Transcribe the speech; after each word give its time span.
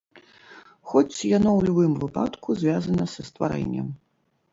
Хоць, 0.91 1.25
яно 1.37 1.49
ў 1.57 1.59
любым 1.67 1.93
выпадку 2.05 2.57
звязана 2.61 3.05
са 3.13 3.21
стварэннем. 3.29 3.93